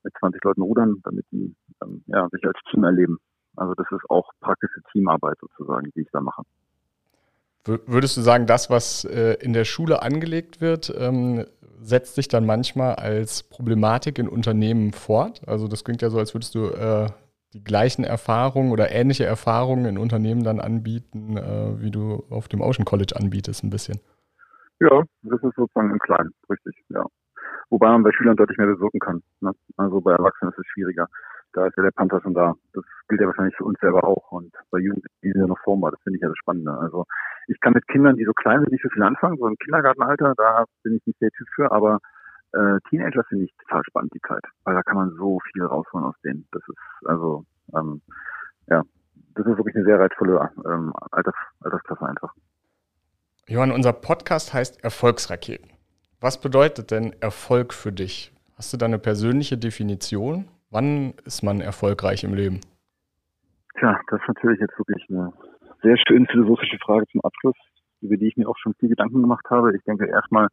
[0.02, 3.18] mit 20 Leuten rudern, damit die ähm, ja, sich als Team erleben.
[3.56, 6.42] Also das ist auch praktische Teamarbeit sozusagen, die ich da mache.
[7.64, 11.46] Würdest du sagen, das, was äh, in der Schule angelegt wird, ähm,
[11.80, 15.42] setzt sich dann manchmal als Problematik in Unternehmen fort?
[15.48, 17.08] Also das klingt ja so, als würdest du äh,
[17.54, 22.60] die gleichen Erfahrungen oder ähnliche Erfahrungen in Unternehmen dann anbieten, äh, wie du auf dem
[22.60, 24.00] Ocean College anbietest, ein bisschen.
[24.80, 27.04] Ja, das ist sozusagen im Kleinen, richtig, ja.
[27.70, 29.22] Wobei man bei Schülern deutlich mehr bewirken kann.
[29.40, 29.52] Ne?
[29.76, 31.06] Also bei Erwachsenen ist es schwieriger.
[31.52, 32.54] Da ist ja der Panther schon da.
[32.74, 34.30] Das gilt ja wahrscheinlich für uns selber auch.
[34.30, 36.72] Und bei Jugendlichen, die sind noch formbar, das finde ich ja das Spannende.
[36.72, 37.06] Also
[37.48, 39.38] ich kann mit Kindern, die so klein sind, nicht so viel anfangen.
[39.38, 41.98] So im Kindergartenalter, da bin ich nicht der Typ für, aber
[42.56, 44.44] äh, Teenager finde ich total spannend, die Zeit.
[44.64, 46.46] Weil da kann man so viel rausholen aus denen.
[46.52, 47.44] Das ist, also,
[47.76, 48.00] ähm,
[48.68, 48.82] ja,
[49.34, 52.32] das ist wirklich eine sehr reizvolle ähm, Alters, Altersklasse einfach.
[53.48, 55.70] Johann, unser Podcast heißt Erfolgsraketen.
[56.20, 58.32] Was bedeutet denn Erfolg für dich?
[58.56, 60.48] Hast du da eine persönliche Definition?
[60.70, 62.60] Wann ist man erfolgreich im Leben?
[63.78, 65.32] Tja, das ist natürlich jetzt wirklich eine
[65.82, 67.56] sehr schön philosophische Frage zum Abschluss,
[68.00, 69.76] über die ich mir auch schon viel Gedanken gemacht habe.
[69.76, 70.48] Ich denke erstmal,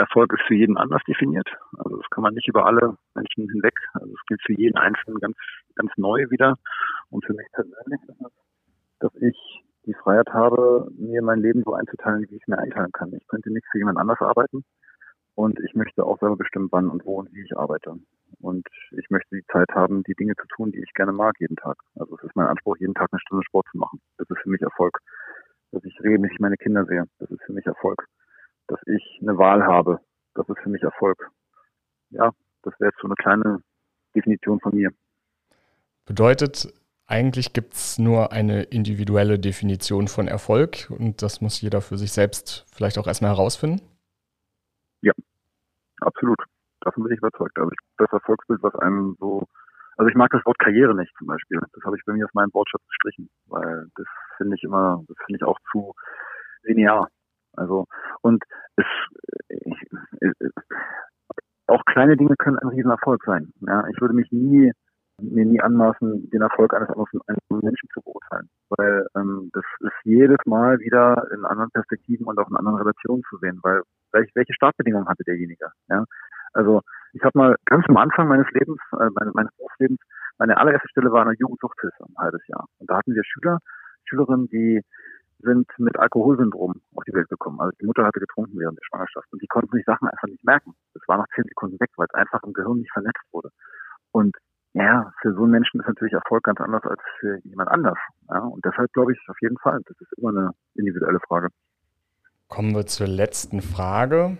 [0.00, 1.48] Erfolg ist für jeden anders definiert.
[1.76, 3.74] Also das kann man nicht über alle Menschen hinweg.
[3.92, 5.36] Also es gilt für jeden Einzelnen ganz,
[5.76, 6.56] ganz neu wieder.
[7.10, 8.32] Und für mich persönlich ist es,
[9.00, 9.36] dass ich
[9.86, 13.12] die Freiheit habe, mir mein Leben so einzuteilen, wie ich es mir einteilen kann.
[13.12, 14.64] Ich könnte nicht für jemand anders arbeiten.
[15.34, 17.94] Und ich möchte auch selber bestimmen, wann und wo und wie ich arbeite.
[18.40, 21.56] Und ich möchte die Zeit haben, die Dinge zu tun, die ich gerne mag jeden
[21.56, 21.76] Tag.
[21.94, 24.00] Also es ist mein Anspruch, jeden Tag eine Stunde Sport zu machen.
[24.18, 24.98] Das ist für mich Erfolg.
[25.72, 28.06] Dass ich regelmäßig meine Kinder sehe, das ist für mich Erfolg
[28.70, 30.00] dass ich eine Wahl habe.
[30.34, 31.30] Das ist für mich Erfolg.
[32.10, 32.30] Ja,
[32.62, 33.62] das wäre jetzt so eine kleine
[34.14, 34.90] Definition von mir.
[36.06, 36.72] Bedeutet,
[37.06, 42.12] eigentlich gibt es nur eine individuelle Definition von Erfolg und das muss jeder für sich
[42.12, 43.80] selbst vielleicht auch erstmal herausfinden?
[45.02, 45.12] Ja,
[46.00, 46.38] absolut.
[46.80, 47.58] Davon bin ich überzeugt.
[47.58, 49.42] Also ich, das Erfolgsbild, was einem so,
[49.96, 51.60] also ich mag das Wort Karriere nicht zum Beispiel.
[51.72, 54.06] Das habe ich bei mir auf meinem Wortschatz gestrichen, weil das
[54.36, 55.94] finde ich immer, das finde ich auch zu
[56.62, 57.08] linear.
[57.54, 57.86] Also
[58.22, 58.42] und
[58.76, 58.86] es
[59.48, 59.76] ich,
[60.20, 60.50] ich,
[61.66, 63.52] auch kleine Dinge können ein Riesenerfolg sein.
[63.60, 64.72] Ja, ich würde mich nie
[65.22, 67.10] mir nie anmaßen, den Erfolg eines anderen
[67.50, 72.48] Menschen zu beurteilen, weil ähm, das ist jedes Mal wieder in anderen Perspektiven und auch
[72.48, 73.82] in anderen Relationen zu sehen, weil
[74.12, 75.70] welche, Startbedingungen hatte derjenige.
[75.88, 76.04] Ja,
[76.52, 76.80] also
[77.12, 80.00] ich habe mal ganz am Anfang meines Lebens, äh, meines, meines Berufslebens,
[80.38, 82.66] meine allererste Stelle war eine Jugendsuchthilfe, ein halbes Jahr.
[82.78, 83.58] Und da hatten wir Schüler,
[84.04, 84.82] Schülerinnen, die
[85.42, 87.60] sind mit Alkoholsyndrom auf die Welt gekommen.
[87.60, 90.44] Also die Mutter hatte getrunken während der Schwangerschaft und die konnten sich Sachen einfach nicht
[90.44, 90.74] merken.
[90.94, 93.50] Das war nach zehn Sekunden weg, weil es einfach im Gehirn nicht vernetzt wurde.
[94.12, 94.36] Und
[94.72, 97.98] ja, für so einen Menschen ist natürlich Erfolg ganz anders als für jemand anders.
[98.28, 101.48] Ja, und deshalb glaube ich auf jeden Fall, das ist immer eine individuelle Frage.
[102.48, 104.38] Kommen wir zur letzten Frage.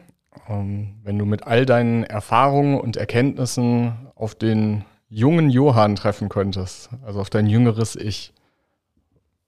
[0.48, 6.90] Ähm, wenn du mit all deinen Erfahrungen und Erkenntnissen auf den jungen Johann treffen könntest,
[7.04, 8.32] also auf dein jüngeres Ich,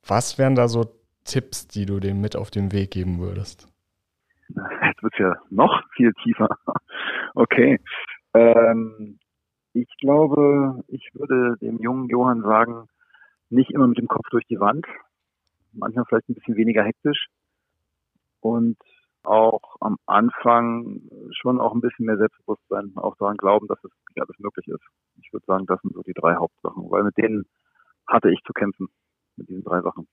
[0.04, 0.86] was wären da so
[1.24, 3.68] Tipps, die du dem mit auf den Weg geben würdest?
[4.48, 6.48] Jetzt wird es ja noch viel tiefer.
[7.34, 7.80] Okay.
[8.34, 9.18] Ähm,
[9.72, 12.88] ich glaube, ich würde dem jungen Johann sagen,
[13.48, 14.86] nicht immer mit dem Kopf durch die Wand,
[15.72, 17.28] manchmal vielleicht ein bisschen weniger hektisch
[18.40, 18.76] und
[19.24, 24.24] auch am Anfang schon auch ein bisschen mehr Selbstbewusstsein, auch daran glauben, dass es ja,
[24.24, 24.82] alles möglich ist.
[25.20, 27.44] Ich würde sagen, das sind so die drei Hauptsachen, weil mit denen
[28.06, 28.88] hatte ich zu kämpfen,
[29.36, 30.08] mit diesen drei Sachen.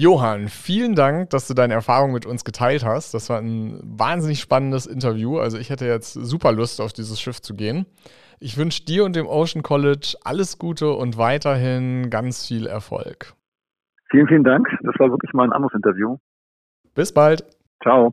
[0.00, 3.12] Johann, vielen Dank, dass du deine Erfahrung mit uns geteilt hast.
[3.12, 5.38] Das war ein wahnsinnig spannendes Interview.
[5.38, 7.84] Also ich hätte jetzt super Lust, auf dieses Schiff zu gehen.
[8.38, 13.34] Ich wünsche dir und dem Ocean College alles Gute und weiterhin ganz viel Erfolg.
[14.10, 14.66] Vielen, vielen Dank.
[14.84, 16.16] Das war wirklich mal ein anderes Interview.
[16.94, 17.44] Bis bald.
[17.82, 18.10] Ciao.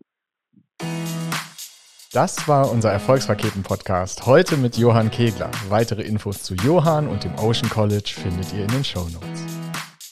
[2.12, 4.26] Das war unser Erfolgsraketen-Podcast.
[4.26, 5.52] Heute mit Johann Kegler.
[5.70, 9.57] Weitere Infos zu Johann und dem Ocean College findet ihr in den Show Notes.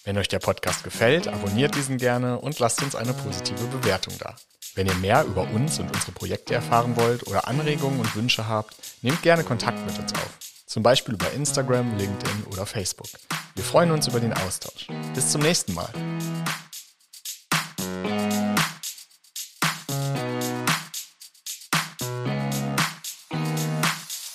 [0.05, 4.35] Wenn euch der Podcast gefällt, abonniert diesen gerne und lasst uns eine positive Bewertung da.
[4.75, 8.75] Wenn ihr mehr über uns und unsere Projekte erfahren wollt oder Anregungen und Wünsche habt,
[9.01, 10.29] nehmt gerne Kontakt mit uns auf.
[10.67, 13.07] Zum Beispiel über Instagram, LinkedIn oder Facebook.
[13.55, 14.87] Wir freuen uns über den Austausch.
[15.15, 15.89] Bis zum nächsten Mal.